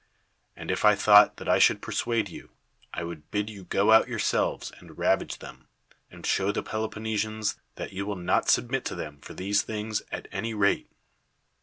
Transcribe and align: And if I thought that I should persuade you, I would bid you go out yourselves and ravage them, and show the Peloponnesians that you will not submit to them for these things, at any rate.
And 0.55 0.71
if 0.71 0.83
I 0.83 0.95
thought 0.95 1.37
that 1.37 1.47
I 1.47 1.59
should 1.59 1.79
persuade 1.79 2.27
you, 2.27 2.49
I 2.91 3.03
would 3.03 3.29
bid 3.29 3.51
you 3.51 3.65
go 3.65 3.91
out 3.91 4.07
yourselves 4.07 4.71
and 4.79 4.97
ravage 4.97 5.37
them, 5.37 5.67
and 6.09 6.25
show 6.25 6.51
the 6.51 6.63
Peloponnesians 6.63 7.57
that 7.75 7.93
you 7.93 8.07
will 8.07 8.15
not 8.15 8.49
submit 8.49 8.83
to 8.85 8.95
them 8.95 9.19
for 9.21 9.35
these 9.35 9.61
things, 9.61 10.01
at 10.11 10.27
any 10.31 10.55
rate. 10.55 10.89